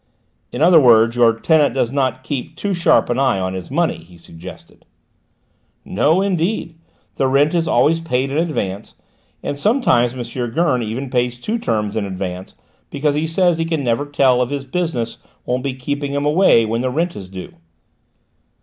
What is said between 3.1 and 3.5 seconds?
an eye